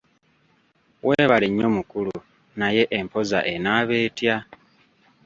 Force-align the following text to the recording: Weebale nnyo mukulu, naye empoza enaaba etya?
Weebale 1.07 1.45
nnyo 1.49 1.67
mukulu, 1.75 2.13
naye 2.59 2.83
empoza 2.97 3.39
enaaba 3.53 3.95
etya? 4.05 4.35